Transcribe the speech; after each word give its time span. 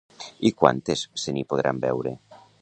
I 0.49 0.51
quantes 0.61 1.03
se 1.25 1.35
n'hi 1.37 1.45
podran 1.53 1.83
veure? 1.85 2.17